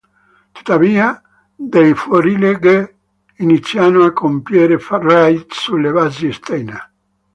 [0.55, 1.21] Tuttavia
[1.55, 2.95] dei fuorilegge
[3.35, 6.91] iniziano a compiere raid sulle basi Steiner.